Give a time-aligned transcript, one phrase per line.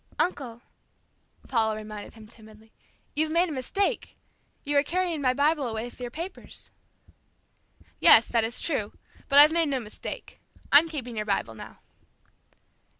[0.17, 0.63] "Uncle,"
[1.47, 2.71] Paula reminded him timidly,
[3.15, 4.17] "you've made a mistake.
[4.63, 6.71] You are carrying my Bible away with your papers."
[7.99, 8.93] "Yes, that is true,
[9.29, 10.39] but I've made no mistake.
[10.71, 11.81] I'm keeping your Bible now."